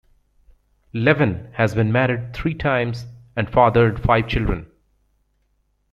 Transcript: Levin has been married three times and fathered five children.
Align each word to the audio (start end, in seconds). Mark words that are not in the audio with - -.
Levin 0.93 1.51
has 1.53 1.75
been 1.75 1.91
married 1.91 2.33
three 2.33 2.55
times 2.55 3.05
and 3.35 3.47
fathered 3.53 4.01
five 4.01 4.27
children. 4.27 4.65